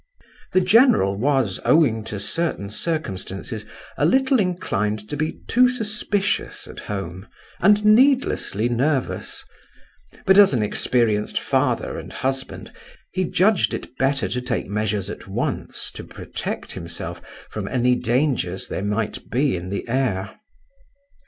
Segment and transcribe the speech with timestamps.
[0.53, 3.65] The general was, owing to certain circumstances,
[3.97, 7.27] a little inclined to be too suspicious at home,
[7.59, 9.45] and needlessly nervous;
[10.25, 12.71] but, as an experienced father and husband,
[13.11, 17.21] he judged it better to take measures at once to protect himself
[17.51, 20.35] from any dangers there might be in the air.